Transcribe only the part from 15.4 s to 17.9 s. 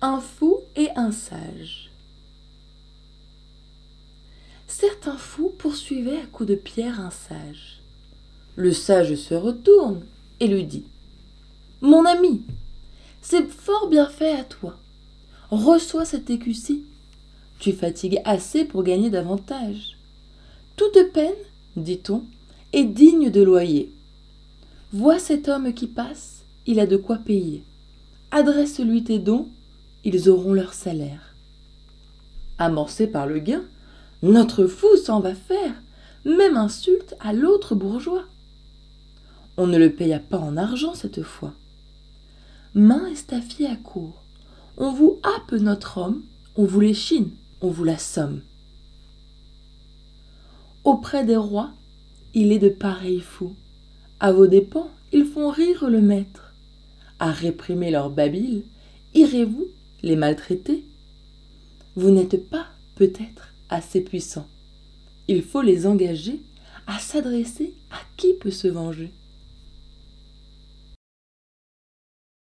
Reçois cet écu-ci. Tu